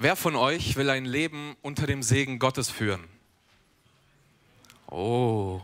[0.00, 3.02] Wer von euch will ein Leben unter dem Segen Gottes führen?
[4.86, 5.60] Oh.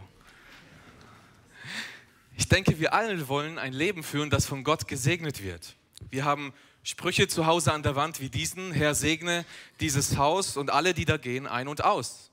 [2.37, 5.77] Ich denke, wir alle wollen ein Leben führen, das von Gott gesegnet wird.
[6.11, 6.53] Wir haben
[6.83, 9.45] Sprüche zu Hause an der Wand wie diesen, Herr segne
[9.79, 12.33] dieses Haus und alle, die da gehen, ein und aus.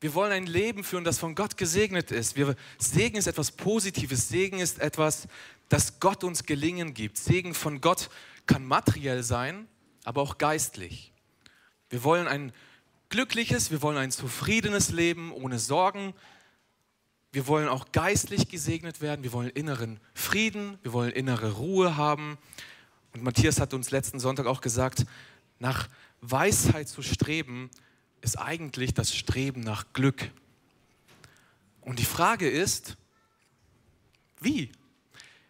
[0.00, 2.34] Wir wollen ein Leben führen, das von Gott gesegnet ist.
[2.34, 4.28] Wir, Segen ist etwas Positives.
[4.28, 5.28] Segen ist etwas,
[5.68, 7.16] das Gott uns gelingen gibt.
[7.16, 8.10] Segen von Gott
[8.46, 9.68] kann materiell sein,
[10.06, 11.12] aber auch geistlich.
[11.90, 12.52] Wir wollen ein
[13.08, 16.14] glückliches, wir wollen ein zufriedenes Leben ohne Sorgen.
[17.32, 19.24] Wir wollen auch geistlich gesegnet werden.
[19.24, 22.38] Wir wollen inneren Frieden, wir wollen innere Ruhe haben.
[23.12, 25.06] Und Matthias hat uns letzten Sonntag auch gesagt,
[25.58, 25.88] nach
[26.20, 27.68] Weisheit zu streben,
[28.20, 30.30] ist eigentlich das Streben nach Glück.
[31.80, 32.96] Und die Frage ist,
[34.40, 34.70] wie?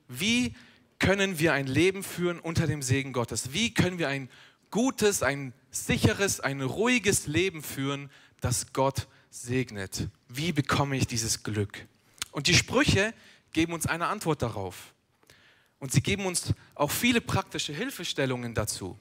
[0.08, 0.54] Wie
[0.98, 3.52] können wir ein Leben führen unter dem Segen Gottes?
[3.52, 4.30] Wie können wir ein
[4.70, 10.08] gutes, ein sicheres, ein ruhiges Leben führen, das Gott segnet?
[10.28, 11.86] Wie bekomme ich dieses Glück?
[12.32, 13.14] Und die Sprüche
[13.52, 14.94] geben uns eine Antwort darauf.
[15.78, 18.98] Und sie geben uns auch viele praktische Hilfestellungen dazu.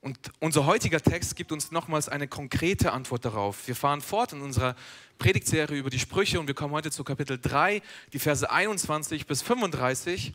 [0.00, 3.66] Und unser heutiger Text gibt uns nochmals eine konkrete Antwort darauf.
[3.66, 4.76] Wir fahren fort in unserer
[5.18, 7.80] Predigtserie über die Sprüche und wir kommen heute zu Kapitel 3,
[8.12, 10.34] die Verse 21 bis 35.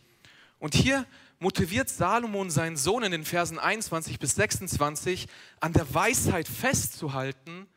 [0.59, 1.05] Und hier
[1.39, 5.27] motiviert Salomon seinen Sohn in den Versen 21 bis 26
[5.59, 7.67] an der Weisheit festzuhalten,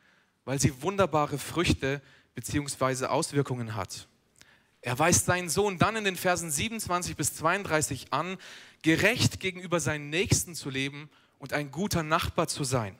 [0.45, 2.01] weil sie wunderbare Früchte
[2.35, 3.05] bzw.
[3.05, 4.07] Auswirkungen hat.
[4.81, 8.37] Er weist seinen Sohn dann in den Versen 27 bis 32 an,
[8.81, 12.97] gerecht gegenüber seinen Nächsten zu leben und ein guter Nachbar zu sein.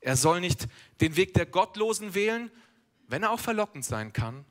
[0.00, 0.66] Er soll nicht
[1.00, 2.50] den Weg der Gottlosen wählen,
[3.06, 4.46] wenn er auch verlockend sein kann,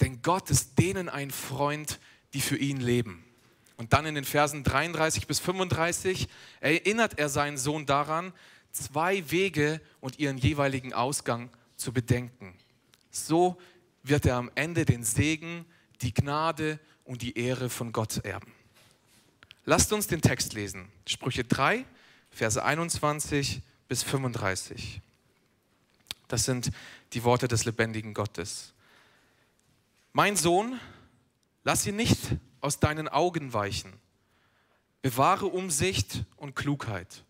[0.00, 1.98] denn Gott ist denen ein Freund,
[2.34, 3.25] die für ihn leben.
[3.76, 6.28] Und dann in den Versen 33 bis 35
[6.60, 8.32] erinnert er seinen Sohn daran,
[8.72, 12.54] zwei Wege und ihren jeweiligen Ausgang zu bedenken.
[13.10, 13.58] So
[14.02, 15.66] wird er am Ende den Segen,
[16.00, 18.52] die Gnade und die Ehre von Gott erben.
[19.64, 20.88] Lasst uns den Text lesen.
[21.06, 21.84] Sprüche 3,
[22.30, 25.00] Verse 21 bis 35.
[26.28, 26.70] Das sind
[27.12, 28.72] die Worte des lebendigen Gottes.
[30.12, 30.78] Mein Sohn,
[31.64, 32.18] lass ihn nicht
[32.66, 33.92] aus deinen Augen weichen.
[35.00, 37.24] Bewahre Umsicht und Klugheit.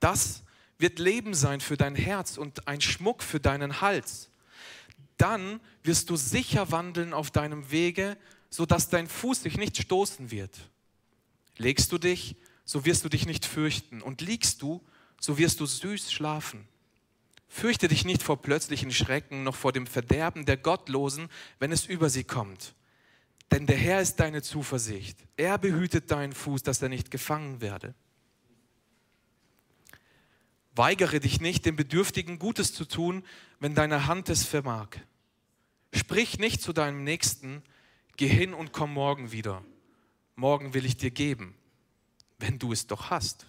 [0.00, 0.42] Das
[0.78, 4.30] wird Leben sein für dein Herz und ein Schmuck für deinen Hals.
[5.16, 8.16] Dann wirst du sicher wandeln auf deinem Wege,
[8.50, 10.70] sodass dein Fuß dich nicht stoßen wird.
[11.56, 12.36] Legst du dich
[12.66, 14.02] so wirst du dich nicht fürchten.
[14.02, 14.84] Und liegst du,
[15.18, 16.68] so wirst du süß schlafen.
[17.48, 21.30] Fürchte dich nicht vor plötzlichen Schrecken, noch vor dem Verderben der Gottlosen,
[21.60, 22.74] wenn es über sie kommt.
[23.50, 25.18] Denn der Herr ist deine Zuversicht.
[25.36, 27.94] Er behütet deinen Fuß, dass er nicht gefangen werde.
[30.74, 33.24] Weigere dich nicht, dem Bedürftigen Gutes zu tun,
[33.60, 34.88] wenn deine Hand es vermag.
[35.94, 37.62] Sprich nicht zu deinem Nächsten,
[38.16, 39.64] geh hin und komm morgen wieder.
[40.34, 41.54] Morgen will ich dir geben
[42.38, 43.46] wenn du es doch hast.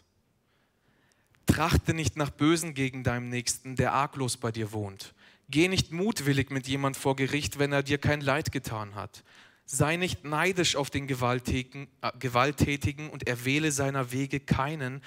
[1.46, 5.14] Trachte nicht nach Bösen gegen deinem Nächsten, der arglos bei dir wohnt.
[5.50, 9.24] Geh nicht mutwillig mit jemand vor Gericht, wenn er dir kein Leid getan hat.
[9.68, 15.04] Sei nicht neidisch auf den Gewalttätigen, äh, Gewalttätigen und erwähle seiner Wege keinen,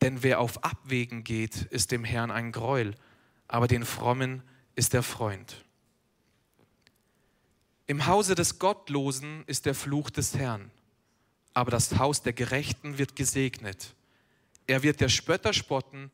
[0.00, 2.94] denn wer auf Abwägen geht, ist dem Herrn ein Greuel,
[3.48, 4.42] aber den Frommen
[4.76, 5.64] ist er Freund.
[7.88, 10.70] Im Hause des Gottlosen ist der Fluch des Herrn
[11.54, 13.94] aber das Haus der Gerechten wird gesegnet.
[14.66, 16.10] Er wird der Spötter spotten,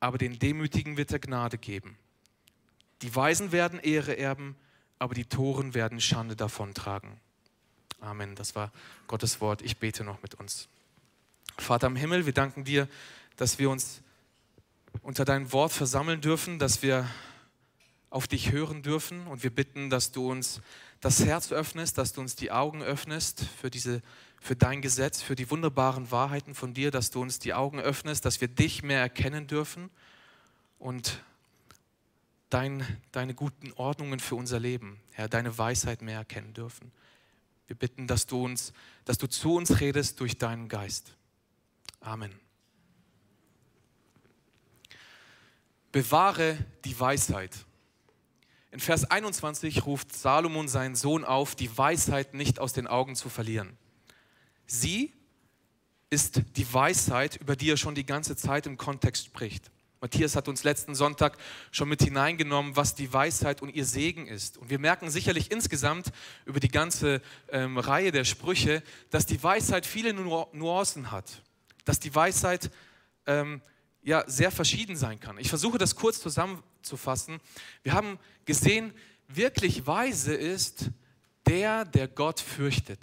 [0.00, 1.96] aber den Demütigen wird er Gnade geben.
[3.02, 4.56] Die Weisen werden Ehre erben,
[4.98, 7.18] aber die Toren werden Schande davontragen.
[8.00, 8.34] Amen.
[8.34, 8.72] Das war
[9.06, 9.62] Gottes Wort.
[9.62, 10.68] Ich bete noch mit uns.
[11.58, 12.88] Vater im Himmel, wir danken dir,
[13.36, 14.02] dass wir uns
[15.02, 17.08] unter dein Wort versammeln dürfen, dass wir
[18.08, 20.62] auf dich hören dürfen und wir bitten, dass du uns
[21.00, 24.02] das Herz öffnest, dass du uns die Augen öffnest für diese
[24.40, 28.24] für dein Gesetz, für die wunderbaren Wahrheiten von dir, dass du uns die Augen öffnest,
[28.24, 29.90] dass wir dich mehr erkennen dürfen
[30.78, 31.22] und
[32.48, 36.90] dein, deine guten Ordnungen für unser Leben, Herr, deine Weisheit mehr erkennen dürfen.
[37.70, 38.72] Wir bitten, dass du, uns,
[39.04, 41.14] dass du zu uns redest durch deinen Geist.
[42.00, 42.34] Amen.
[45.92, 47.64] Bewahre die Weisheit.
[48.72, 53.28] In Vers 21 ruft Salomon seinen Sohn auf, die Weisheit nicht aus den Augen zu
[53.28, 53.78] verlieren.
[54.66, 55.12] Sie
[56.10, 59.70] ist die Weisheit, über die er schon die ganze Zeit im Kontext spricht.
[60.00, 61.36] Matthias hat uns letzten Sonntag
[61.70, 64.56] schon mit hineingenommen, was die Weisheit und ihr Segen ist.
[64.56, 66.10] Und wir merken sicherlich insgesamt
[66.46, 67.20] über die ganze
[67.50, 71.42] ähm, Reihe der Sprüche, dass die Weisheit viele Nu Nuancen hat.
[71.84, 72.70] Dass die Weisheit
[73.26, 73.60] ähm,
[74.02, 75.36] ja sehr verschieden sein kann.
[75.36, 77.38] Ich versuche das kurz zusammenzufassen.
[77.82, 78.94] Wir haben gesehen,
[79.28, 80.86] wirklich weise ist
[81.46, 83.00] der, der Gott fürchtet.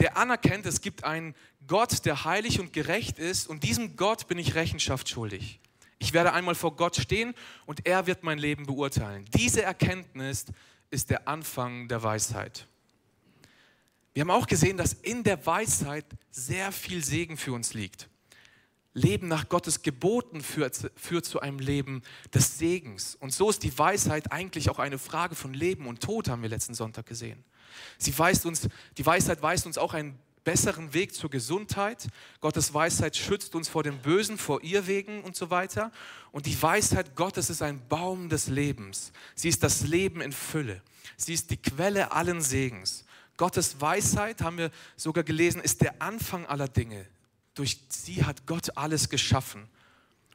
[0.00, 1.36] Der anerkennt, es gibt einen
[1.68, 5.60] Gott, der heilig und gerecht ist und diesem Gott bin ich Rechenschaft schuldig.
[5.98, 7.34] Ich werde einmal vor Gott stehen
[7.66, 9.24] und er wird mein Leben beurteilen.
[9.34, 10.46] Diese Erkenntnis
[10.90, 12.66] ist der Anfang der Weisheit.
[14.14, 18.08] Wir haben auch gesehen, dass in der Weisheit sehr viel Segen für uns liegt.
[18.94, 22.02] Leben nach Gottes Geboten führt, führt zu einem Leben
[22.34, 23.14] des Segens.
[23.14, 26.48] Und so ist die Weisheit eigentlich auch eine Frage von Leben und Tod, haben wir
[26.48, 27.44] letzten Sonntag gesehen.
[27.96, 32.08] Sie weist uns, die Weisheit weist uns auch einen besseren Weg zur Gesundheit.
[32.40, 35.92] Gottes Weisheit schützt uns vor dem Bösen, vor Irrwegen und so weiter.
[36.32, 39.12] Und die Weisheit Gottes ist ein Baum des Lebens.
[39.34, 40.82] Sie ist das Leben in Fülle.
[41.16, 43.04] Sie ist die Quelle allen Segens.
[43.36, 47.06] Gottes Weisheit, haben wir sogar gelesen, ist der Anfang aller Dinge.
[47.54, 49.68] Durch sie hat Gott alles geschaffen.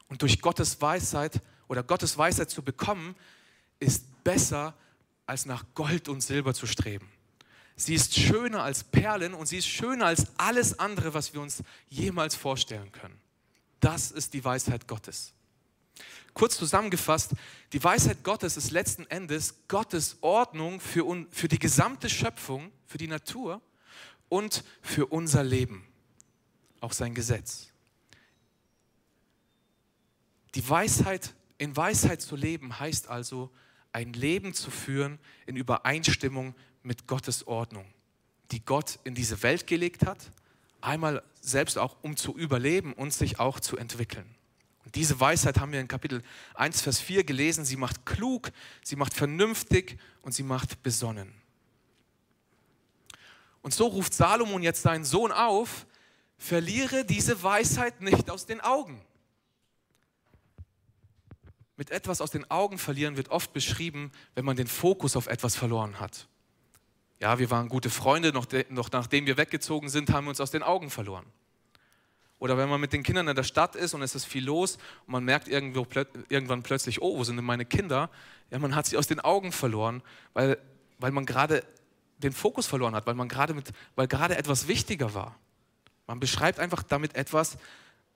[0.08, 3.16] Und durch Gottes Weisheit oder Gottes Weisheit zu bekommen,
[3.80, 4.74] ist besser,
[5.26, 7.10] als nach Gold und Silber zu streben.
[7.76, 11.64] Sie ist schöner als Perlen und sie ist schöner als alles andere, was wir uns
[11.90, 13.20] jemals vorstellen können.
[13.80, 15.34] Das ist die Weisheit Gottes.
[16.34, 17.32] Kurz zusammengefasst,
[17.74, 23.08] die Weisheit Gottes ist letzten Endes Gottes Ordnung für, für die gesamte Schöpfung, für die
[23.08, 23.62] Natur
[24.30, 25.86] und für unser Leben.
[26.80, 27.68] Auch sein Gesetz.
[30.56, 33.52] Die Weisheit, in Weisheit zu leben, heißt also,
[33.92, 37.86] ein Leben zu führen in Übereinstimmung mit Gottes Ordnung,
[38.52, 40.32] die Gott in diese Welt gelegt hat,
[40.82, 44.36] einmal selbst auch um zu überleben und sich auch zu entwickeln.
[44.86, 46.22] Und diese Weisheit haben wir in Kapitel
[46.56, 47.64] 1, Vers 4 gelesen.
[47.64, 48.52] Sie macht klug,
[48.84, 51.34] sie macht vernünftig und sie macht besonnen.
[53.62, 55.86] Und so ruft Salomon jetzt seinen Sohn auf,
[56.38, 59.02] verliere diese Weisheit nicht aus den Augen.
[61.78, 65.56] Mit etwas aus den Augen verlieren wird oft beschrieben, wenn man den Fokus auf etwas
[65.56, 66.28] verloren hat.
[67.24, 70.52] Ja, wir waren gute Freunde, noch, noch nachdem wir weggezogen sind, haben wir uns aus
[70.52, 71.26] den Augen verloren.
[72.38, 74.76] Oder wenn man mit den Kindern in der Stadt ist und es ist viel los
[75.08, 75.88] und man merkt irgendwo,
[76.28, 78.10] irgendwann plötzlich, oh, wo sind denn meine Kinder?
[78.52, 80.04] Ja, man hat sie aus den Augen verloren,
[80.34, 80.58] weil,
[81.00, 81.64] weil man gerade
[82.18, 85.40] den Fokus verloren hat, weil man gerade mit, weil gerade etwas wichtiger war.
[86.08, 87.58] Man beschreibt einfach damit etwas,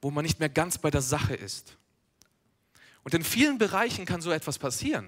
[0.01, 1.77] wo man nicht mehr ganz bei der Sache ist.
[3.05, 5.07] Und in vielen Bereichen kann so etwas passieren.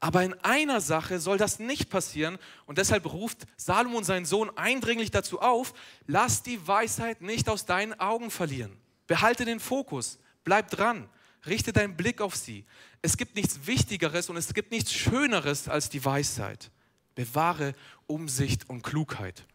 [0.00, 5.10] Aber in einer Sache soll das nicht passieren und deshalb ruft Salomon seinen Sohn eindringlich
[5.10, 5.74] dazu auf,
[6.06, 8.76] lass die Weisheit nicht aus deinen Augen verlieren.
[9.06, 11.08] Behalte den Fokus, bleib dran,
[11.46, 12.64] richte deinen Blick auf sie.
[13.02, 16.70] Es gibt nichts Wichtigeres und es gibt nichts Schöneres als die Weisheit.
[17.14, 17.74] Bewahre
[18.06, 19.46] Umsicht und Klugheit.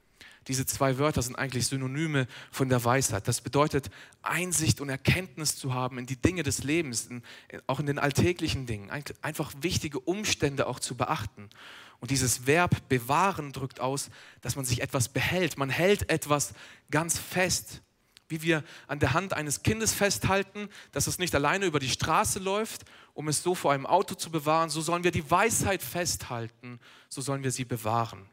[0.50, 3.28] Diese zwei Wörter sind eigentlich Synonyme von der Weisheit.
[3.28, 3.92] Das bedeutet,
[4.24, 7.22] Einsicht und Erkenntnis zu haben in die Dinge des Lebens, in,
[7.68, 8.90] auch in den alltäglichen Dingen,
[9.22, 11.50] einfach wichtige Umstände auch zu beachten.
[12.00, 14.10] Und dieses Verb bewahren drückt aus,
[14.42, 15.60] dass man sich etwas behält.
[15.60, 16.54] Man hält etwas
[16.90, 17.82] ganz fest.
[18.28, 22.40] Wie wir an der Hand eines Kindes festhalten, dass es nicht alleine über die Straße
[22.40, 26.80] läuft, um es so vor einem Auto zu bewahren, so sollen wir die Weisheit festhalten,
[27.08, 28.26] so sollen wir sie bewahren.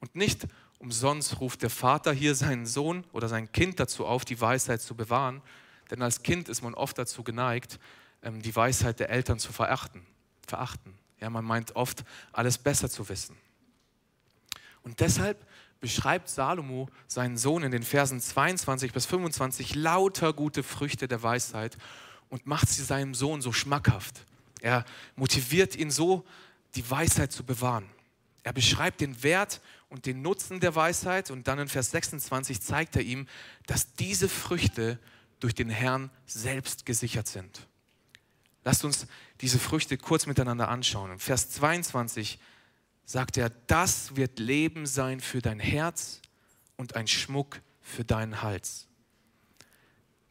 [0.00, 0.46] Und nicht
[0.80, 4.94] Umsonst ruft der Vater hier seinen Sohn oder sein Kind dazu auf, die Weisheit zu
[4.94, 5.42] bewahren.
[5.90, 7.78] Denn als Kind ist man oft dazu geneigt,
[8.22, 10.06] ähm, die Weisheit der Eltern zu verachten.
[10.46, 10.94] verachten.
[11.20, 13.36] Ja, man meint oft, alles besser zu wissen.
[14.82, 15.46] Und deshalb
[15.80, 21.76] beschreibt Salomo seinen Sohn in den Versen 22 bis 25 lauter gute Früchte der Weisheit
[22.30, 24.24] und macht sie seinem Sohn so schmackhaft.
[24.62, 26.24] Er motiviert ihn so,
[26.74, 27.84] die Weisheit zu bewahren.
[28.42, 29.60] Er beschreibt den Wert
[29.90, 33.26] und den Nutzen der Weisheit und dann in Vers 26 zeigt er ihm,
[33.66, 34.98] dass diese Früchte
[35.40, 37.66] durch den Herrn selbst gesichert sind.
[38.64, 39.06] Lasst uns
[39.40, 41.12] diese Früchte kurz miteinander anschauen.
[41.12, 42.38] In Vers 22
[43.04, 46.20] sagt er, das wird Leben sein für dein Herz
[46.76, 48.86] und ein Schmuck für deinen Hals.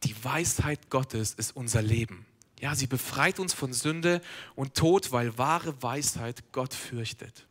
[0.04, 2.24] Die Weisheit Gottes ist unser Leben.
[2.60, 4.22] Ja, sie befreit uns von Sünde
[4.54, 7.46] und Tod, weil wahre Weisheit Gott fürchtet.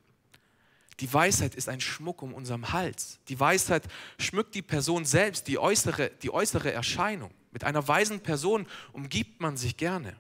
[1.00, 3.20] Die Weisheit ist ein Schmuck um unserem Hals.
[3.29, 3.84] Die Weisheit
[4.18, 7.32] schmückt die Person selbst, die äußere, die äußere Erscheinung.
[7.51, 10.15] Mit einer weisen Person umgibt man sich gerne.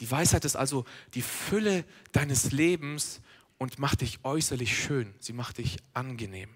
[0.00, 3.20] Die Weisheit ist also die Fülle deines Lebens
[3.58, 5.14] und macht dich äußerlich schön.
[5.18, 6.50] Sie macht dich angenehm.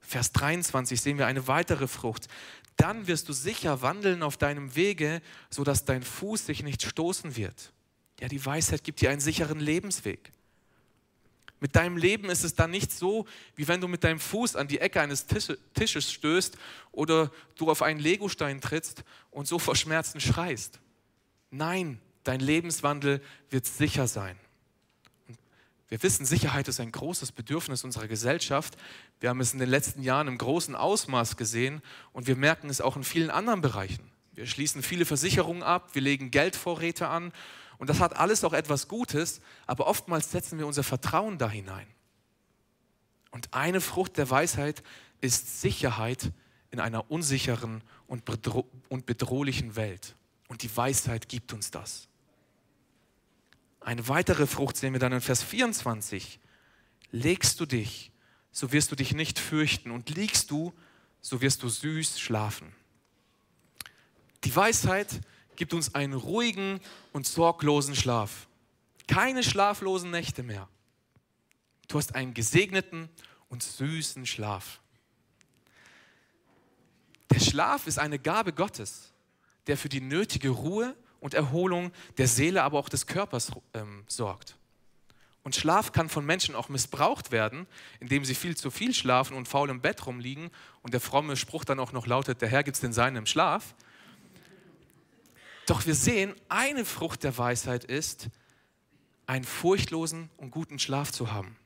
[0.00, 2.28] Vers 23 sehen wir eine weitere Frucht.
[2.76, 5.20] Dann wirst du sicher wandeln auf deinem Wege,
[5.50, 7.72] sodass dein Fuß sich nicht stoßen wird.
[8.20, 10.32] Ja, die Weisheit gibt dir einen sicheren Lebensweg.
[11.60, 14.66] Mit deinem Leben ist es dann nicht so, wie wenn du mit deinem Fuß an
[14.66, 16.56] die Ecke eines Tisches stößt
[16.90, 20.80] oder du auf einen Legostein trittst und so vor Schmerzen schreist.
[21.50, 24.38] Nein, dein Lebenswandel wird sicher sein.
[25.88, 28.76] Wir wissen, Sicherheit ist ein großes Bedürfnis unserer Gesellschaft.
[29.18, 32.80] Wir haben es in den letzten Jahren im großen Ausmaß gesehen und wir merken es
[32.80, 34.10] auch in vielen anderen Bereichen.
[34.32, 37.32] Wir schließen viele Versicherungen ab, wir legen Geldvorräte an
[37.80, 41.86] und das hat alles auch etwas Gutes, aber oftmals setzen wir unser Vertrauen da hinein.
[43.30, 44.82] Und eine Frucht der Weisheit
[45.22, 46.30] ist Sicherheit
[46.70, 50.14] in einer unsicheren und bedrohlichen Welt.
[50.48, 52.06] Und die Weisheit gibt uns das.
[53.80, 56.38] Eine weitere Frucht sehen wir dann in Vers 24.
[57.12, 58.12] Legst du dich,
[58.52, 60.74] so wirst du dich nicht fürchten und liegst du,
[61.22, 62.74] so wirst du süß schlafen.
[64.44, 65.22] Die Weisheit
[65.60, 66.80] gibt uns einen ruhigen
[67.12, 68.48] und sorglosen Schlaf.
[69.06, 70.66] Keine schlaflosen Nächte mehr.
[71.86, 73.10] Du hast einen gesegneten
[73.50, 74.80] und süßen Schlaf.
[77.28, 79.12] Der Schlaf ist eine Gabe Gottes,
[79.66, 84.56] der für die nötige Ruhe und Erholung der Seele, aber auch des Körpers ähm, sorgt.
[85.42, 87.66] Und Schlaf kann von Menschen auch missbraucht werden,
[87.98, 90.50] indem sie viel zu viel schlafen und faul im Bett rumliegen
[90.80, 93.26] und der fromme Spruch dann auch noch lautet, der Herr gibt es den Seinen im
[93.26, 93.74] Schlaf.
[95.70, 98.26] Doch wir sehen, eine Frucht der Weisheit ist,
[99.26, 101.56] einen furchtlosen und guten Schlaf zu haben.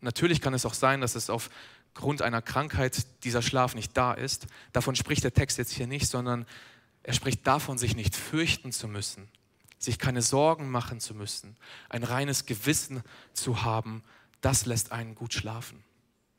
[0.00, 4.46] Natürlich kann es auch sein, dass es aufgrund einer Krankheit dieser Schlaf nicht da ist.
[4.72, 6.46] Davon spricht der Text jetzt hier nicht, sondern
[7.02, 9.26] er spricht davon, sich nicht fürchten zu müssen,
[9.80, 11.56] sich keine Sorgen machen zu müssen,
[11.88, 13.02] ein reines Gewissen
[13.32, 14.04] zu haben,
[14.42, 15.82] das lässt einen gut schlafen.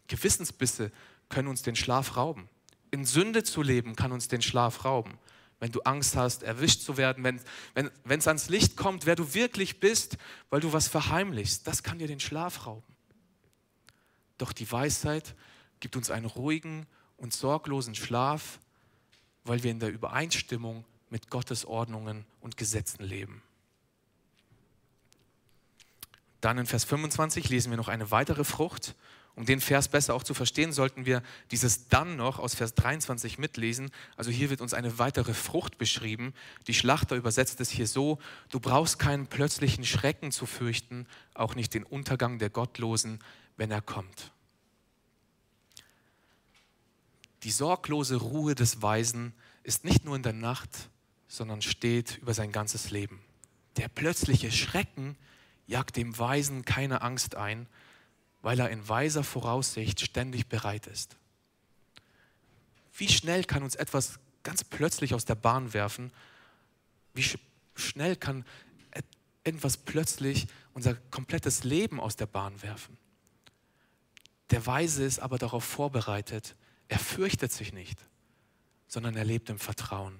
[0.07, 0.93] Gewissensbisse
[1.27, 2.47] können uns den Schlaf rauben.
[2.89, 5.19] In Sünde zu leben kann uns den Schlaf rauben.
[5.61, 7.43] Wenn du Angst hast, erwischt zu werden, wenn es
[8.03, 10.17] wenn, ans Licht kommt, wer du wirklich bist,
[10.49, 12.95] weil du was verheimlichst, das kann dir den Schlaf rauben.
[14.39, 15.35] Doch die Weisheit
[15.79, 18.59] gibt uns einen ruhigen und sorglosen Schlaf,
[19.43, 23.43] weil wir in der Übereinstimmung mit Gottes Ordnungen und Gesetzen leben.
[26.41, 28.95] Dann in Vers 25 lesen wir noch eine weitere Frucht.
[29.35, 33.37] Um den Vers besser auch zu verstehen, sollten wir dieses dann noch aus Vers 23
[33.37, 33.89] mitlesen.
[34.17, 36.33] Also hier wird uns eine weitere Frucht beschrieben.
[36.67, 38.19] Die Schlachter übersetzt es hier so,
[38.49, 43.19] du brauchst keinen plötzlichen Schrecken zu fürchten, auch nicht den Untergang der Gottlosen,
[43.55, 44.31] wenn er kommt.
[47.43, 49.33] Die sorglose Ruhe des Weisen
[49.63, 50.89] ist nicht nur in der Nacht,
[51.27, 53.21] sondern steht über sein ganzes Leben.
[53.77, 55.15] Der plötzliche Schrecken
[55.65, 57.67] jagt dem Weisen keine Angst ein,
[58.41, 61.15] weil er in weiser Voraussicht ständig bereit ist.
[62.93, 66.11] Wie schnell kann uns etwas ganz plötzlich aus der Bahn werfen?
[67.13, 67.37] Wie sch
[67.75, 68.45] schnell kann
[69.43, 72.97] etwas plötzlich unser komplettes Leben aus der Bahn werfen?
[74.49, 76.55] Der Weise ist aber darauf vorbereitet,
[76.89, 77.97] er fürchtet sich nicht,
[78.87, 80.19] sondern er lebt im Vertrauen.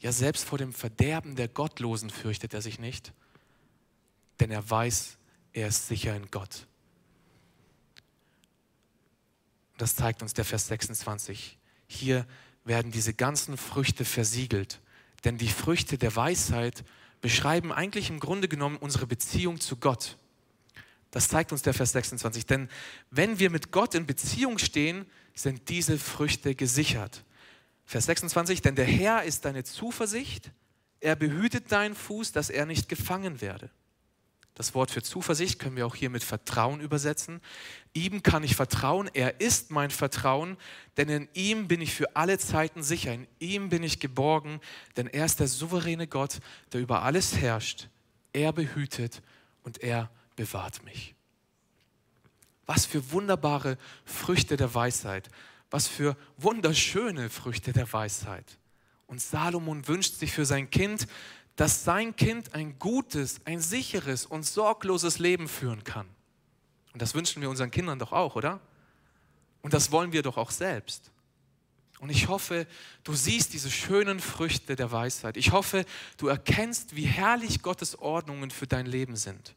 [0.00, 3.12] Ja, selbst vor dem Verderben der Gottlosen fürchtet er sich nicht,
[4.40, 5.16] denn er weiß,
[5.52, 6.66] er ist sicher in Gott.
[9.78, 11.58] Das zeigt uns der Vers 26.
[11.86, 12.26] Hier
[12.64, 14.80] werden diese ganzen Früchte versiegelt,
[15.24, 16.84] denn die Früchte der Weisheit
[17.20, 20.16] beschreiben eigentlich im Grunde genommen unsere Beziehung zu Gott.
[21.10, 22.46] Das zeigt uns der Vers 26.
[22.46, 22.68] Denn
[23.10, 27.24] wenn wir mit Gott in Beziehung stehen, sind diese Früchte gesichert.
[27.84, 30.50] Vers 26, denn der Herr ist deine Zuversicht,
[31.00, 33.70] er behütet deinen Fuß, dass er nicht gefangen werde.
[34.54, 37.40] Das Wort für Zuversicht können wir auch hier mit Vertrauen übersetzen.
[37.94, 40.58] Ihm kann ich vertrauen, er ist mein Vertrauen,
[40.98, 44.60] denn in ihm bin ich für alle Zeiten sicher, in ihm bin ich geborgen,
[44.96, 46.40] denn er ist der souveräne Gott,
[46.72, 47.88] der über alles herrscht.
[48.34, 49.22] Er behütet
[49.62, 51.14] und er bewahrt mich.
[52.66, 55.30] Was für wunderbare Früchte der Weisheit,
[55.70, 58.58] was für wunderschöne Früchte der Weisheit.
[59.06, 61.06] Und Salomon wünscht sich für sein Kind,
[61.56, 66.06] dass sein Kind ein gutes, ein sicheres und sorgloses Leben führen kann.
[66.92, 68.60] Und das wünschen wir unseren Kindern doch auch, oder?
[69.62, 71.10] Und das wollen wir doch auch selbst.
[72.00, 72.66] Und ich hoffe,
[73.04, 75.36] du siehst diese schönen Früchte der Weisheit.
[75.36, 75.84] Ich hoffe,
[76.16, 79.54] du erkennst, wie herrlich Gottes Ordnungen für dein Leben sind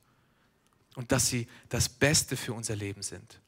[0.95, 3.39] und dass sie das Beste für unser Leben sind.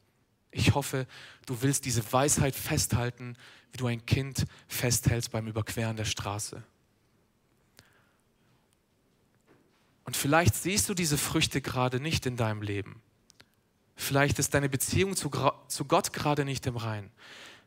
[0.49, 1.05] Ich hoffe,
[1.45, 3.37] du willst diese Weisheit festhalten,
[3.71, 6.63] wie du ein Kind festhältst beim Überqueren der Straße.
[10.07, 12.99] Und vielleicht siehst du diese Früchte gerade nicht in deinem Leben.
[13.95, 15.29] Vielleicht ist deine Beziehung zu,
[15.67, 17.11] zu Gott gerade nicht im Rein.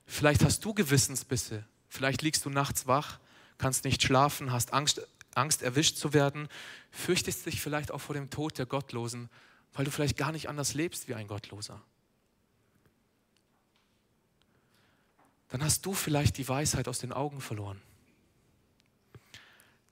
[0.07, 1.65] Vielleicht hast du Gewissensbisse.
[1.89, 3.21] Vielleicht liegst du nachts wach,
[3.59, 5.07] kannst nicht schlafen, hast Angst,
[5.37, 6.49] Angst erwischt zu werden,
[6.91, 9.31] fürchtest dich vielleicht auch vor dem Tod der Gottlosen
[9.73, 11.81] weil du vielleicht gar nicht anders lebst wie ein Gottloser.
[15.49, 17.81] Dann hast du vielleicht die Weisheit aus den Augen verloren.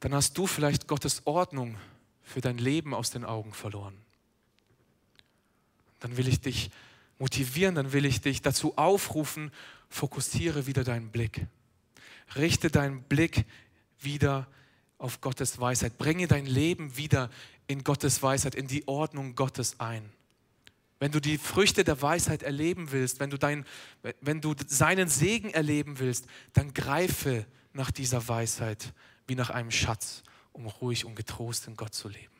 [0.01, 1.77] Dann hast du vielleicht Gottes Ordnung
[2.29, 3.97] für dein Leben aus den Augen verloren.
[6.01, 6.71] Dann will ich dich
[7.19, 9.51] motivieren, dann will ich dich dazu aufrufen,
[9.89, 11.47] fokussiere wieder deinen Blick.
[12.37, 13.45] Richte deinen Blick
[14.01, 14.47] wieder
[14.99, 15.99] auf Gottes Weisheit.
[15.99, 17.31] Bringe dein Leben wieder
[17.67, 20.11] in Gottes Weisheit, in die Ordnung Gottes ein.
[21.01, 23.65] Wenn du die Früchte der Weisheit erleben willst, wenn du, dein,
[24.21, 28.93] wenn du seinen Segen erleben willst, dann greife nach dieser Weisheit
[29.27, 30.23] wie nach einem Schatz,
[30.59, 32.35] um ruhig und getrost in Gott zu leben.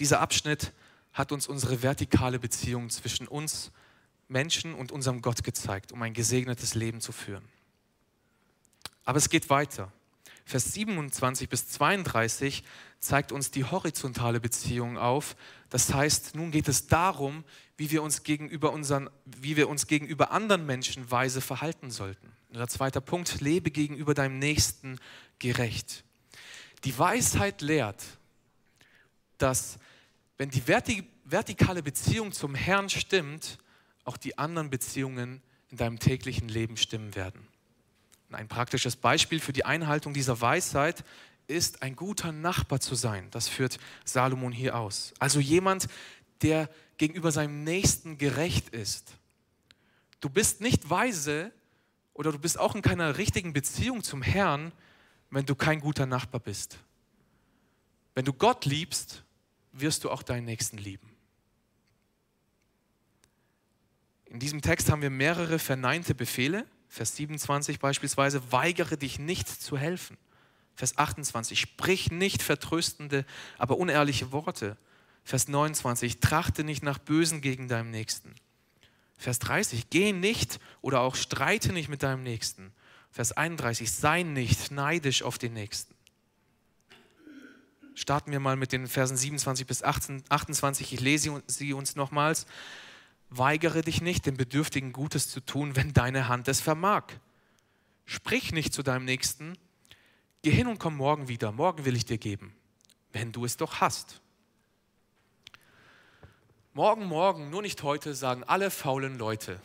[0.00, 0.72] Dieser Abschnitt
[1.12, 3.72] hat uns unsere vertikale Beziehung zwischen uns
[4.28, 7.44] Menschen und unserem Gott gezeigt, um ein gesegnetes Leben zu führen.
[9.04, 9.92] Aber es geht weiter.
[10.44, 12.64] Vers 27 bis 32
[13.00, 15.36] zeigt uns die horizontale Beziehung auf.
[15.70, 17.44] Das heißt, nun geht es darum,
[17.76, 22.32] wie wir uns gegenüber, unseren, wie wir uns gegenüber anderen Menschen weise verhalten sollten.
[22.52, 24.98] Der zweite Punkt, lebe gegenüber deinem Nächsten
[25.38, 26.04] gerecht.
[26.84, 28.04] Die Weisheit lehrt,
[29.36, 29.78] dass
[30.38, 33.58] wenn die vertikale Beziehung zum Herrn stimmt,
[34.04, 37.46] auch die anderen Beziehungen in deinem täglichen Leben stimmen werden.
[38.30, 41.04] Ein praktisches Beispiel für die Einhaltung dieser Weisheit
[41.48, 43.28] ist, ein guter Nachbar zu sein.
[43.30, 45.12] Das führt Salomon hier aus.
[45.18, 45.88] Also jemand,
[46.42, 49.16] der gegenüber seinem Nächsten gerecht ist.
[50.20, 51.52] Du bist nicht weise
[52.12, 54.72] oder du bist auch in keiner richtigen Beziehung zum Herrn,
[55.30, 56.78] wenn du kein guter Nachbar bist.
[58.14, 59.22] Wenn du Gott liebst,
[59.72, 61.08] wirst du auch deinen Nächsten lieben.
[64.24, 66.66] In diesem Text haben wir mehrere verneinte Befehle.
[66.88, 70.18] Vers 27 beispielsweise, weigere dich nicht zu helfen.
[70.78, 73.24] Vers 28, sprich nicht vertröstende,
[73.58, 74.76] aber unehrliche Worte.
[75.24, 78.32] Vers 29, trachte nicht nach Bösen gegen deinem Nächsten.
[79.16, 82.72] Vers 30, geh nicht oder auch streite nicht mit deinem Nächsten.
[83.10, 85.96] Vers 31, sei nicht neidisch auf den Nächsten.
[87.96, 90.92] Starten wir mal mit den Versen 27 bis 18, 28.
[90.92, 92.46] Ich lese sie uns nochmals.
[93.30, 97.06] Weigere dich nicht, dem Bedürftigen Gutes zu tun, wenn deine Hand es vermag.
[98.06, 99.58] Sprich nicht zu deinem Nächsten,
[100.42, 102.54] geh hin und komm morgen wieder, morgen will ich dir geben,
[103.12, 104.20] wenn du es doch hast.
[106.74, 109.60] Morgen, morgen, nur nicht heute, sagen alle faulen Leute.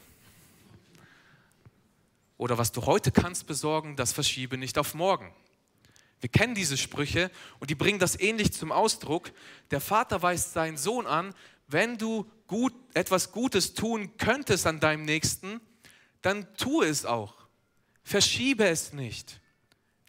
[2.37, 5.31] Oder was du heute kannst besorgen, das verschiebe nicht auf morgen.
[6.19, 9.31] Wir kennen diese Sprüche und die bringen das ähnlich zum Ausdruck.
[9.71, 11.35] Der Vater weist seinen Sohn an,
[11.67, 15.61] wenn du gut, etwas Gutes tun könntest an deinem Nächsten,
[16.21, 17.35] dann tu es auch.
[18.03, 19.41] Verschiebe es nicht.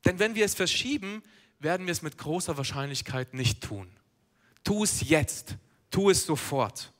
[0.04, 1.22] Denn wenn wir es verschieben,
[1.58, 3.88] werden wir es mit großer Wahrscheinlichkeit nicht tun.
[4.62, 5.56] Tu es jetzt,
[5.90, 6.92] tu es sofort.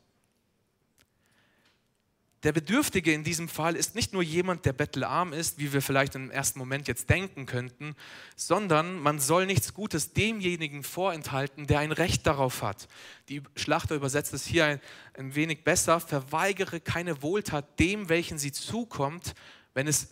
[2.44, 6.14] Der Bedürftige in diesem Fall ist nicht nur jemand, der bettelarm ist, wie wir vielleicht
[6.14, 7.96] im ersten Moment jetzt denken könnten,
[8.36, 12.86] sondern man soll nichts Gutes demjenigen vorenthalten, der ein Recht darauf hat.
[13.30, 14.80] Die Schlachter übersetzt es hier ein,
[15.16, 16.00] ein wenig besser.
[16.00, 19.34] Verweigere keine Wohltat dem, welchen sie zukommt,
[19.72, 20.08] wenn es,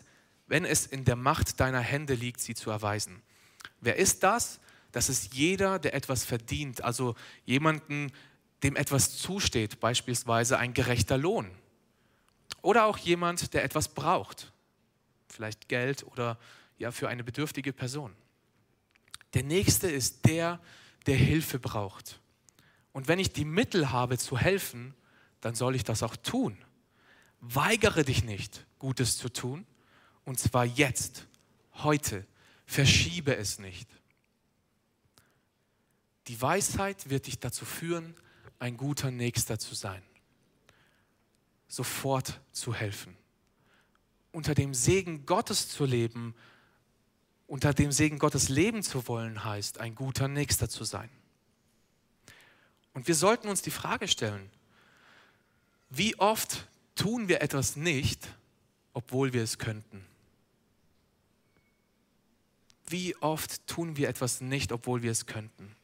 [0.53, 3.23] wenn es in der Macht deiner Hände liegt, sie zu erweisen.
[3.81, 4.61] Wer ist das?
[4.93, 7.15] Das ist jeder, der etwas verdient, also
[7.47, 8.13] jemanden,
[8.63, 11.51] dem etwas zusteht, beispielsweise ein gerechter Lohn
[12.61, 14.53] oder auch jemand, der etwas braucht,
[15.27, 16.39] vielleicht Geld oder
[16.77, 18.15] ja für eine bedürftige Person.
[19.33, 20.61] Der nächste ist der,
[21.07, 22.21] der Hilfe braucht.
[22.93, 24.93] Und wenn ich die Mittel habe zu helfen,
[25.41, 26.59] dann soll ich das auch tun.
[27.41, 29.67] Weigere dich nicht, Gutes zu tun,
[30.25, 31.27] und zwar jetzt,
[31.75, 32.27] heute.
[32.65, 33.89] Verschiebe es nicht.
[36.29, 38.15] Die Weisheit wird dich dazu führen,
[38.59, 40.03] ein guter Nächster zu sein
[41.73, 43.17] sofort zu helfen.
[44.31, 46.35] Unter dem Segen Gottes zu leben,
[47.47, 51.09] unter dem Segen Gottes leben zu wollen, heißt, ein guter Nächster zu sein.
[52.93, 54.51] Und wir sollten uns die Frage stellen,
[55.89, 58.29] wie oft tun wir etwas nicht,
[58.93, 60.05] obwohl wir es könnten?
[62.93, 65.75] Wie oft tun wir etwas nicht, obwohl wir es könnten?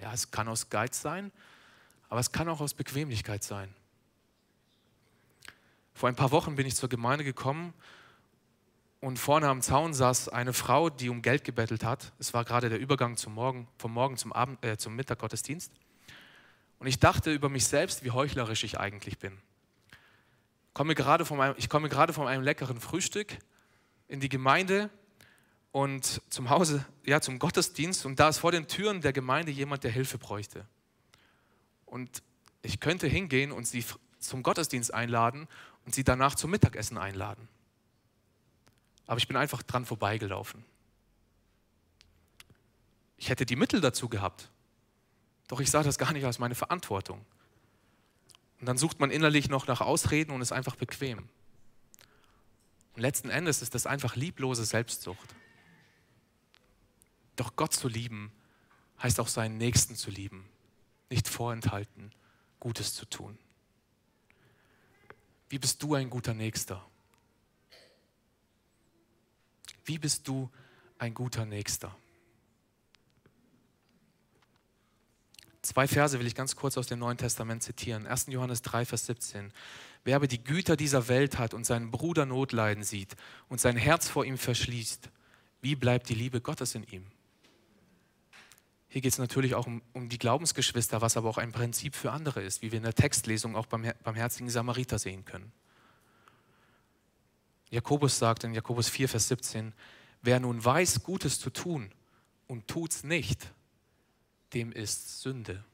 [0.00, 1.30] Ja, es kann aus Geiz sein,
[2.08, 3.72] aber es kann auch aus Bequemlichkeit sein.
[5.94, 7.72] Vor ein paar Wochen bin ich zur Gemeinde gekommen
[8.98, 12.12] und vorne am Zaun saß eine Frau, die um Geld gebettelt hat.
[12.18, 15.70] Es war gerade der Übergang zum Morgen, vom Morgen zum, Abend, äh, zum Mittaggottesdienst.
[16.80, 19.38] Und ich dachte über mich selbst, wie heuchlerisch ich eigentlich bin.
[20.74, 23.38] Komme gerade von einem, ich komme gerade von einem leckeren Frühstück
[24.08, 24.90] in die Gemeinde
[25.72, 29.84] und zum Hause, ja, zum Gottesdienst und da ist vor den Türen der Gemeinde jemand,
[29.84, 30.66] der Hilfe bräuchte.
[31.86, 32.22] Und
[32.60, 33.84] ich könnte hingehen und sie
[34.18, 35.48] zum Gottesdienst einladen
[35.84, 37.48] und sie danach zum Mittagessen einladen.
[39.06, 40.64] Aber ich bin einfach dran vorbeigelaufen.
[43.16, 44.50] Ich hätte die Mittel dazu gehabt.
[45.48, 47.24] Doch ich sah das gar nicht als meine Verantwortung.
[48.60, 51.28] Und dann sucht man innerlich noch nach Ausreden und ist einfach bequem.
[52.94, 55.34] Und letzten Endes ist das einfach lieblose Selbstsucht.
[57.36, 58.32] Doch Gott zu lieben
[59.02, 60.48] heißt auch seinen Nächsten zu lieben,
[61.10, 62.12] nicht vorenthalten,
[62.60, 63.38] Gutes zu tun.
[65.48, 66.86] Wie bist du ein guter Nächster?
[69.84, 70.50] Wie bist du
[70.98, 71.94] ein guter Nächster?
[75.62, 78.06] Zwei Verse will ich ganz kurz aus dem Neuen Testament zitieren.
[78.06, 78.26] 1.
[78.28, 79.52] Johannes 3, Vers 17.
[80.04, 83.14] Wer aber die Güter dieser Welt hat und seinen Bruder Notleiden sieht
[83.48, 85.08] und sein Herz vor ihm verschließt,
[85.60, 87.06] wie bleibt die Liebe Gottes in ihm?
[88.92, 92.12] Hier geht es natürlich auch um, um, die Glaubensgeschwister, was aber auch ein Prinzip für
[92.12, 95.50] andere ist, wie wir in der Textlesung auch beim, beim herzigen Samariter sehen können.
[97.70, 99.72] Jakobus sagt in Jakobus 4, Vers 17,
[100.20, 101.90] wer nun weiß, Gutes zu tun
[102.48, 103.50] und tut's nicht,
[104.52, 105.64] dem ist Sünde.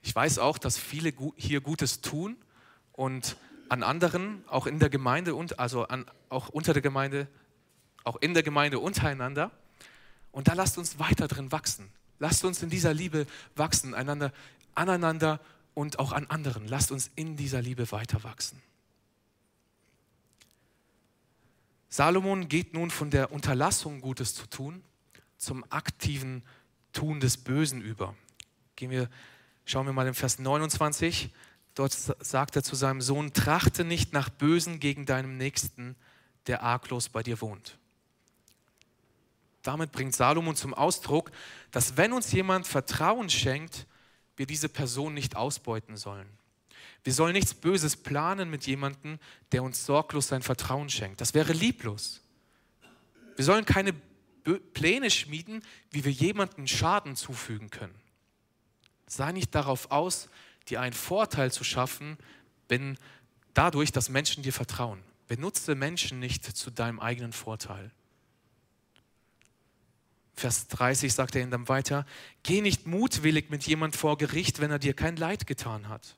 [0.00, 2.38] Ich weiß auch, dass viele hier Gutes tun
[2.92, 3.36] und
[3.74, 7.26] an anderen, auch in der Gemeinde und also an, auch unter der Gemeinde,
[8.04, 9.50] auch in der Gemeinde untereinander.
[10.30, 11.90] Und da lasst uns weiter drin wachsen.
[12.20, 14.32] Lasst uns in dieser Liebe wachsen, einander,
[14.76, 15.40] aneinander
[15.74, 16.68] und auch an anderen.
[16.68, 18.62] Lasst uns in dieser Liebe weiter wachsen.
[21.88, 24.84] Salomon geht nun von der Unterlassung, Gutes zu tun,
[25.36, 26.44] zum aktiven
[26.92, 28.14] Tun des Bösen über.
[28.76, 29.10] Gehen wir,
[29.64, 31.32] schauen wir mal in Vers 29.
[31.74, 35.96] Dort sagt er zu seinem Sohn, trachte nicht nach Bösen gegen deinem Nächsten,
[36.46, 37.78] der arglos bei dir wohnt.
[39.62, 41.32] Damit bringt Salomon zum Ausdruck,
[41.70, 43.86] dass wenn uns jemand Vertrauen schenkt,
[44.36, 46.28] wir diese Person nicht ausbeuten sollen.
[47.02, 49.18] Wir sollen nichts Böses planen mit jemandem,
[49.52, 51.20] der uns sorglos sein Vertrauen schenkt.
[51.20, 52.20] Das wäre lieblos.
[53.36, 53.94] Wir sollen keine
[54.74, 57.94] Pläne schmieden, wie wir jemandem Schaden zufügen können.
[59.06, 60.28] Sei nicht darauf aus,
[60.68, 62.16] dir einen Vorteil zu schaffen,
[62.68, 62.98] wenn
[63.52, 65.00] dadurch, dass Menschen dir vertrauen.
[65.26, 67.90] Benutze Menschen nicht zu deinem eigenen Vorteil.
[70.34, 72.04] Vers 30 sagt er ihm dann weiter,
[72.42, 76.16] geh nicht mutwillig mit jemand vor Gericht, wenn er dir kein Leid getan hat.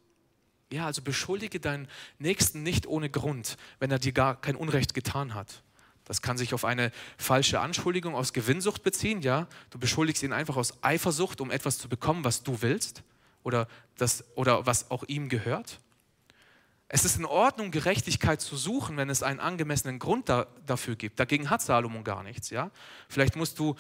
[0.73, 1.87] Ja, also beschuldige deinen
[2.19, 5.63] Nächsten nicht ohne Grund, wenn er dir gar kein Unrecht getan hat.
[6.05, 9.49] Das kann sich auf eine falsche Anschuldigung aus Gewinnsucht beziehen, ja.
[9.71, 13.03] Du beschuldigst ihn einfach aus Eifersucht, um etwas zu bekommen, was du willst
[13.47, 15.79] oder, das, oder was auch ihm gehört.
[16.89, 21.21] Es ist in Ordnung, Gerechtigkeit zu suchen, wenn es einen angemessenen Grund da, dafür gibt.
[21.21, 22.51] Dagegen hat Salomon gar nichts.
[22.51, 22.73] Ja?
[23.09, 23.77] Vielleicht musst du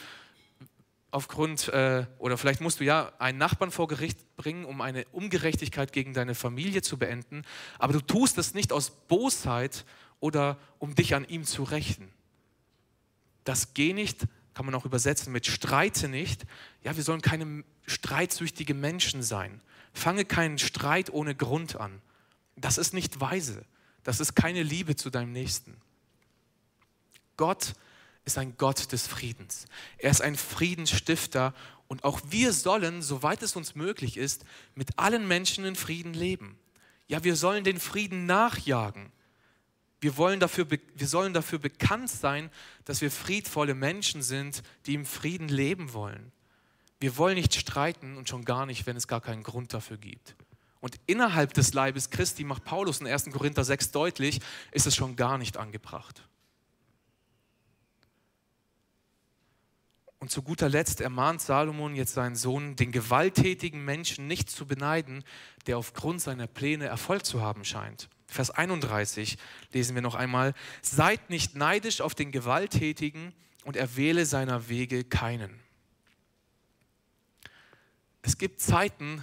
[1.10, 5.92] aufgrund, äh, oder vielleicht musst du ja einen Nachbarn vor Gericht bringen, um eine Ungerechtigkeit
[5.92, 7.42] gegen deine Familie zu beenden,
[7.80, 9.84] aber du tust es nicht aus Bosheit
[10.20, 12.12] oder um dich an ihm zu rächen.
[13.42, 14.26] Das geh nicht,
[14.56, 16.46] kann man auch übersetzen mit streite nicht.
[16.82, 19.60] Ja, wir sollen keine streitsüchtige Menschen sein.
[19.92, 22.00] Fange keinen Streit ohne Grund an.
[22.56, 23.66] Das ist nicht weise.
[24.02, 25.76] Das ist keine Liebe zu deinem Nächsten.
[27.36, 27.74] Gott
[28.24, 29.66] ist ein Gott des Friedens.
[29.98, 31.52] Er ist ein Friedensstifter
[31.86, 36.58] und auch wir sollen, soweit es uns möglich ist, mit allen Menschen in Frieden leben.
[37.08, 39.12] Ja, wir sollen den Frieden nachjagen.
[40.00, 42.50] Wir, wollen dafür, wir sollen dafür bekannt sein,
[42.84, 46.32] dass wir friedvolle Menschen sind, die im Frieden leben wollen.
[47.00, 50.36] Wir wollen nicht streiten und schon gar nicht, wenn es gar keinen Grund dafür gibt.
[50.80, 53.30] Und innerhalb des Leibes Christi macht Paulus in 1.
[53.30, 56.22] Korinther 6 deutlich, ist es schon gar nicht angebracht.
[60.18, 65.24] Und zu guter Letzt ermahnt Salomon jetzt seinen Sohn, den gewalttätigen Menschen nicht zu beneiden,
[65.66, 68.08] der aufgrund seiner Pläne Erfolg zu haben scheint.
[68.26, 69.38] Vers 31
[69.72, 73.32] lesen wir noch einmal, seid nicht neidisch auf den Gewalttätigen
[73.64, 75.60] und erwähle seiner Wege keinen.
[78.22, 79.22] Es gibt Zeiten,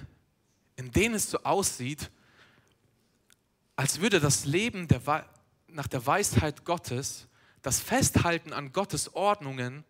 [0.76, 2.10] in denen es so aussieht,
[3.76, 5.06] als würde das Leben der
[5.68, 7.28] nach der Weisheit Gottes,
[7.62, 9.84] das Festhalten an Gottes Ordnungen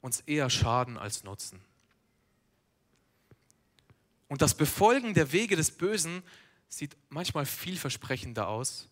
[0.00, 1.60] uns eher schaden als nutzen.
[4.28, 6.22] Und das Befolgen der Wege des Bösen
[6.76, 8.88] sieht manchmal vielversprechender aus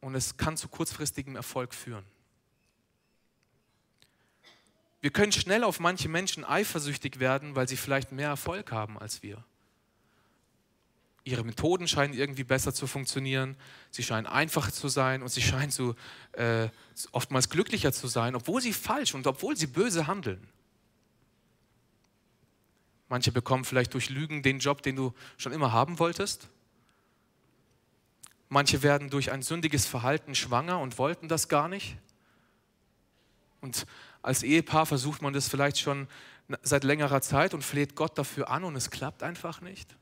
[0.00, 2.04] und es kann zu kurzfristigem Erfolg führen.
[5.00, 9.22] Wir können schnell auf manche Menschen eifersüchtig werden, weil sie vielleicht mehr Erfolg haben als
[9.22, 9.42] wir.
[11.24, 13.56] Ihre Methoden scheinen irgendwie besser zu funktionieren,
[13.90, 15.94] sie scheinen einfacher zu sein und sie scheinen zu,
[16.32, 16.68] äh,
[17.12, 20.46] oftmals glücklicher zu sein, obwohl sie falsch und obwohl sie böse handeln.
[23.08, 26.48] Manche bekommen vielleicht durch Lügen den Job, den du schon immer haben wolltest.
[28.52, 31.96] Manche werden durch ein sündiges Verhalten schwanger und wollten das gar nicht.
[33.60, 33.86] Und
[34.22, 36.08] als Ehepaar versucht man das vielleicht schon
[36.62, 39.94] seit längerer Zeit und fleht Gott dafür an und es klappt einfach nicht.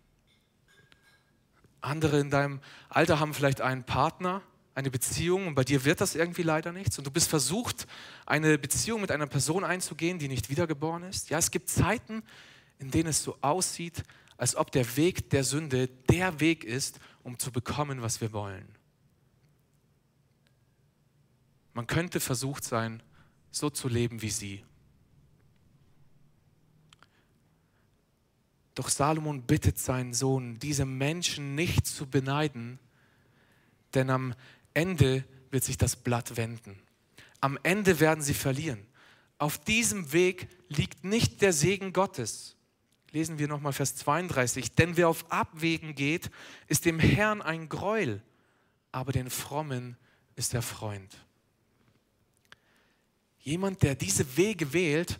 [1.82, 4.40] Andere in deinem Alter haben vielleicht einen Partner,
[4.74, 7.87] eine Beziehung und bei dir wird das irgendwie leider nichts und du bist versucht,
[8.24, 11.28] eine Beziehung mit einer Person einzugehen, die nicht wiedergeboren ist.
[11.28, 12.22] Ja, es gibt Zeiten,
[12.78, 14.04] in denen es so aussieht,
[14.38, 16.98] als ob der Weg der Sünde der Weg ist,
[17.29, 18.67] um zu bekommen, was wir wollen.
[21.75, 23.03] Man könnte versucht sein,
[23.51, 24.64] so zu leben wie sie.
[28.75, 32.79] Doch Salomon bittet seinen Sohn, diese Menschen nicht zu beneiden,
[33.93, 34.35] denn am
[34.73, 36.81] Ende wird sich das Blatt wenden.
[37.43, 38.87] Am Ende werden sie verlieren.
[39.37, 42.57] Auf diesem Weg liegt nicht der Segen Gottes.
[43.11, 44.75] Lesen wir nochmal Vers 32.
[44.75, 46.31] Denn wer auf Abwägen geht,
[46.66, 48.23] ist dem Herrn ein Gräuel,
[48.92, 49.97] aber den Frommen
[50.37, 51.16] ist er Freund.
[53.40, 55.18] Jemand, der diese Wege wählt,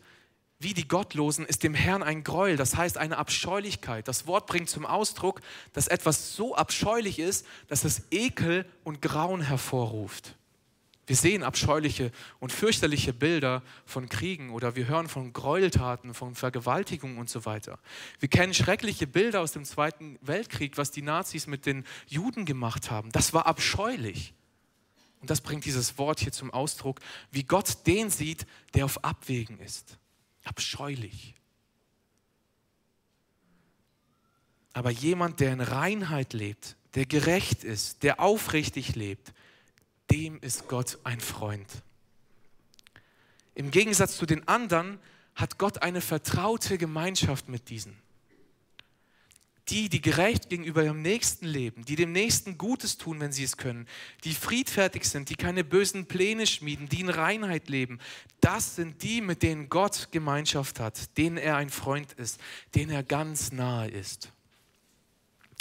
[0.61, 4.09] wie die Gottlosen ist dem Herrn ein Gräuel, das heißt eine Abscheulichkeit.
[4.09, 5.41] Das Wort bringt zum Ausdruck,
[5.73, 10.38] dass etwas so abscheulich ist, dass es Ekel und Grauen hervorruft.
[11.09, 17.17] Wir sehen abscheuliche und fürchterliche Bilder von Kriegen oder wir hören von Gräueltaten, von Vergewaltigungen
[17.17, 17.79] und so weiter.
[18.21, 22.91] Wir kennen schreckliche Bilder aus dem Zweiten Weltkrieg, was die Nazis mit den Juden gemacht
[22.91, 23.11] haben.
[23.11, 24.35] Das war abscheulich.
[25.21, 29.59] Und das bringt dieses Wort hier zum Ausdruck, wie Gott den sieht, der auf Abwägen
[29.61, 29.99] ist
[30.45, 31.35] abscheulich.
[34.73, 39.33] Aber jemand, der in Reinheit lebt, der gerecht ist, der aufrichtig lebt,
[40.11, 41.69] dem ist Gott ein Freund.
[43.55, 44.99] Im Gegensatz zu den anderen
[45.35, 47.97] hat Gott eine vertraute Gemeinschaft mit diesen
[49.71, 53.57] die, die gerecht gegenüber ihrem Nächsten leben, die dem Nächsten Gutes tun, wenn sie es
[53.57, 53.87] können,
[54.25, 58.01] die friedfertig sind, die keine bösen Pläne schmieden, die in Reinheit leben,
[58.41, 62.41] das sind die, mit denen Gott Gemeinschaft hat, denen er ein Freund ist,
[62.75, 64.33] denen er ganz nahe ist.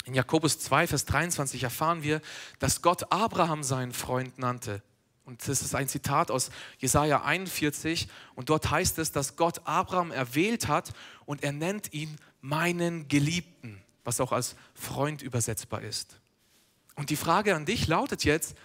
[0.08, 2.20] In Jakobus 2, Vers 23 erfahren wir,
[2.58, 4.82] dass Gott Abraham seinen Freund nannte.
[5.24, 8.08] Und das ist ein Zitat aus Jesaja 41.
[8.34, 10.92] Und dort heißt es, dass Gott Abraham erwählt hat
[11.26, 16.18] und er nennt ihn meinen Geliebten was auch als Freund übersetzbar ist.
[16.94, 18.56] Und die Frage an dich lautet jetzt,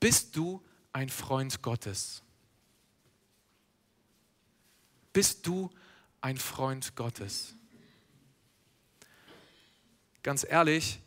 [0.00, 2.22] bist du ein Freund Gottes?
[5.12, 5.70] Bist du
[6.22, 7.54] ein Freund Gottes?
[10.26, 10.98] Ganz ehrlich,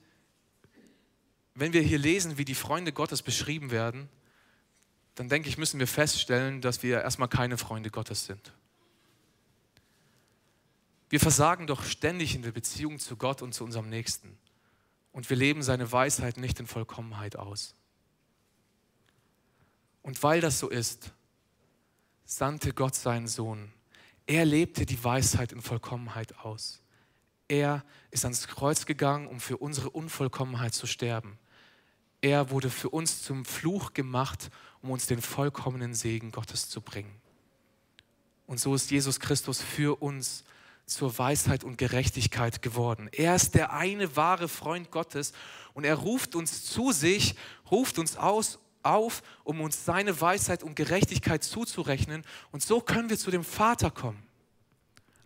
[1.54, 4.08] wenn wir hier lesen, wie die Freunde Gottes beschrieben werden,
[5.16, 8.54] dann denke ich, müssen wir feststellen, dass wir erstmal keine Freunde Gottes sind.
[11.10, 14.38] Wir versagen doch ständig in der Beziehung zu Gott und zu unserem Nächsten.
[15.12, 17.76] Und wir leben seine Weisheit nicht in Vollkommenheit aus.
[20.02, 21.12] Und weil das so ist,
[22.24, 23.74] sandte Gott seinen Sohn.
[24.28, 26.82] Er lebte die Weisheit in Vollkommenheit aus.
[27.50, 31.38] Er ist ans Kreuz gegangen, um für unsere Unvollkommenheit zu sterben.
[32.22, 34.50] Er wurde für uns zum Fluch gemacht,
[34.82, 37.14] um uns den vollkommenen Segen Gottes zu bringen.
[38.46, 40.44] Und so ist Jesus Christus für uns
[40.86, 43.10] zur Weisheit und Gerechtigkeit geworden.
[43.12, 45.34] Er ist der eine wahre Freund Gottes
[45.74, 47.36] und er ruft uns zu sich,
[47.70, 52.24] ruft uns aus, auf, um uns seine Weisheit und Gerechtigkeit zuzurechnen.
[52.52, 54.29] Und so können wir zu dem Vater kommen.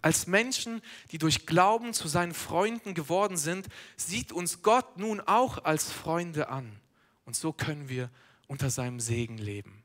[0.04, 5.64] Als Menschen, die durch Glauben zu seinen Freunden geworden sind, sieht uns Gott nun auch
[5.64, 6.78] als Freunde an.
[7.24, 8.10] Und so können wir
[8.48, 9.82] unter seinem Segen leben.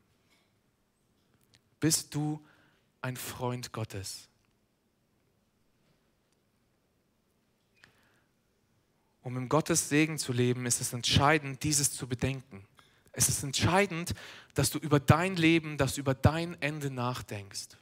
[1.79, 2.45] Bist du
[3.01, 4.27] ein Freund Gottes?
[9.21, 12.67] Um im Gottes Segen zu leben, ist es entscheidend, dieses zu bedenken.
[13.13, 14.13] Es ist entscheidend,
[14.53, 17.77] dass du über dein Leben, dass du über dein Ende nachdenkst.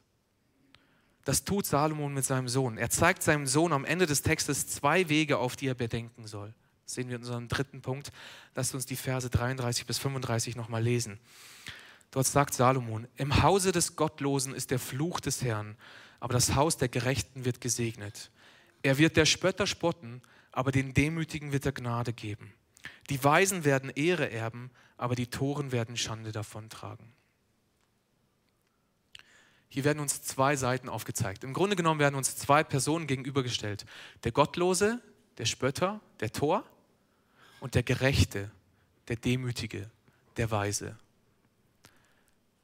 [1.28, 2.78] Das tut Salomon mit seinem Sohn.
[2.78, 6.54] Er zeigt seinem Sohn am Ende des Textes zwei Wege, auf die er bedenken soll.
[6.86, 8.12] Das sehen wir in unserem dritten Punkt.
[8.54, 11.20] Lasst uns die Verse 33 bis 35 nochmal lesen.
[12.12, 15.76] Dort sagt Salomon, im Hause des Gottlosen ist der Fluch des Herrn,
[16.18, 18.30] aber das Haus der Gerechten wird gesegnet.
[18.80, 22.54] Er wird der Spötter spotten, aber den Demütigen wird er Gnade geben.
[23.10, 27.17] Die Weisen werden Ehre erben, aber die Toren werden Schande davontragen.
[29.68, 31.44] Hier werden uns zwei Seiten aufgezeigt.
[31.44, 33.84] Im Grunde genommen werden uns zwei Personen gegenübergestellt.
[34.24, 35.02] Der Gottlose,
[35.36, 36.64] der Spötter, der Tor
[37.60, 38.50] und der Gerechte,
[39.08, 39.90] der Demütige,
[40.36, 40.96] der Weise.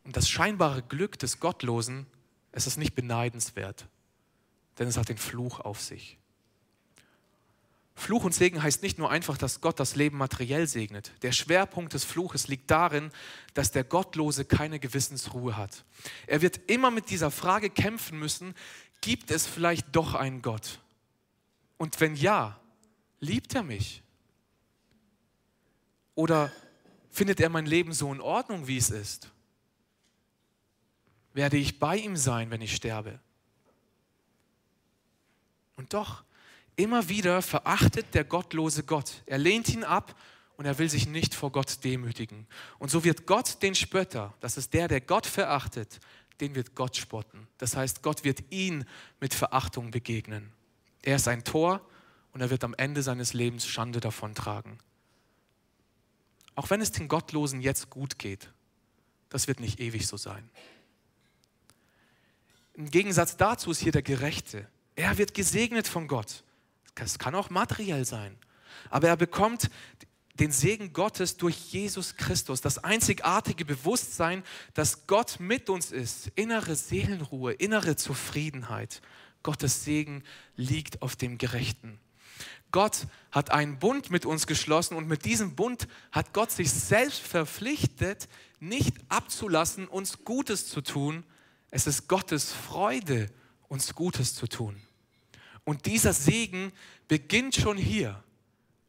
[0.05, 2.07] Und das scheinbare Glück des Gottlosen,
[2.53, 3.87] es ist nicht beneidenswert,
[4.79, 6.19] denn es hat den Fluch auf sich.
[7.97, 11.13] Fluch und Segen heißt nicht nur einfach, dass Gott das Leben materiell segnet.
[11.23, 13.13] Der Schwerpunkt des Fluches liegt darin,
[13.55, 15.85] dass der Gottlose keine Gewissensruhe hat.
[16.27, 18.55] Er wird immer mit dieser Frage kämpfen müssen,
[19.01, 20.81] gibt es vielleicht doch einen Gott?
[21.77, 22.59] Und wenn ja,
[23.21, 24.03] liebt er mich?
[26.15, 26.53] Oder
[27.11, 29.31] findet er mein Leben so in Ordnung, wie es ist?
[31.33, 33.21] Werde ich bei ihm sein, wenn ich sterbe?
[35.77, 36.25] Und doch,
[36.77, 39.23] immer wieder verachtet der gottlose Gott.
[39.27, 40.19] Er lehnt ihn ab
[40.57, 42.47] und er will sich nicht vor Gott demütigen.
[42.79, 46.01] Und so wird Gott den Spötter, das ist der, der Gott verachtet,
[46.41, 47.47] den wird Gott spotten.
[47.59, 48.85] Das heißt, Gott wird ihn
[49.21, 50.53] mit Verachtung begegnen.
[51.03, 51.81] Er ist ein Tor
[52.33, 54.79] und er wird am Ende seines Lebens Schande davontragen.
[56.55, 58.51] Auch wenn es den Gottlosen jetzt gut geht,
[59.29, 60.49] das wird nicht ewig so sein.
[62.75, 64.69] Im Gegensatz dazu ist hier der Gerechte.
[64.97, 66.43] Er wird gesegnet von Gott.
[66.95, 68.37] Das kann auch materiell sein.
[68.91, 69.71] Aber er bekommt
[70.35, 74.43] den Segen Gottes durch Jesus Christus, das einzigartige Bewusstsein,
[74.75, 79.01] dass Gott mit uns ist, innere Seelenruhe, innere Zufriedenheit.
[79.45, 80.25] Gottes Segen
[80.57, 82.01] liegt auf dem Gerechten.
[82.73, 87.21] Gott hat einen Bund mit uns geschlossen und mit diesem Bund hat Gott sich selbst
[87.21, 88.29] verpflichtet,
[88.59, 91.25] nicht abzulassen, uns Gutes zu tun.
[91.71, 93.31] Es ist Gottes Freude,
[93.69, 94.81] uns Gutes zu tun.
[95.65, 96.73] Und dieser Segen
[97.09, 98.23] beginnt schon hier,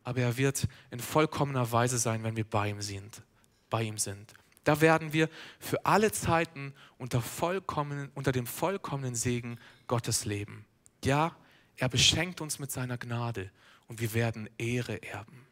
[0.03, 3.23] aber er wird in vollkommener Weise sein, wenn wir bei ihm sind.
[3.69, 4.33] Bei ihm sind.
[4.63, 10.65] Da werden wir für alle Zeiten unter, vollkommenen, unter dem vollkommenen Segen Gottes leben.
[11.03, 11.35] Ja,
[11.77, 13.51] er beschenkt uns mit seiner Gnade
[13.87, 15.45] und wir werden Ehre erben.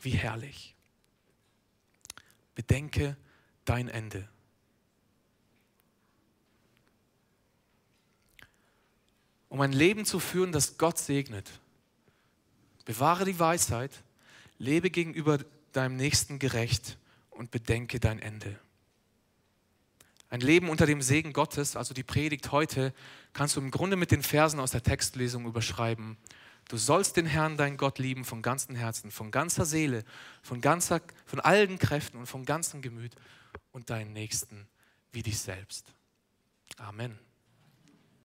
[0.00, 0.76] Wie herrlich.
[2.54, 3.16] Bedenke
[3.64, 4.28] dein Ende.
[9.50, 11.50] Um ein Leben zu führen, das Gott segnet,
[12.84, 13.90] bewahre die Weisheit,
[14.58, 15.38] lebe gegenüber
[15.72, 16.96] deinem Nächsten gerecht
[17.30, 18.58] und bedenke dein Ende.
[20.28, 22.94] Ein Leben unter dem Segen Gottes, also die Predigt heute,
[23.32, 26.16] kannst du im Grunde mit den Versen aus der Textlesung überschreiben.
[26.68, 30.04] Du sollst den Herrn, dein Gott, lieben von ganzem Herzen, von ganzer Seele,
[30.42, 33.16] von, ganzer, von allen Kräften und vom ganzen Gemüt
[33.72, 34.68] und deinen Nächsten
[35.10, 35.92] wie dich selbst.
[36.76, 37.18] Amen.